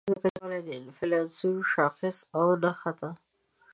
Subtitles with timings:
[0.03, 3.11] د قیمتونو د کچې لوړوالی د انفلاسیون یو شاخص او نښه ده.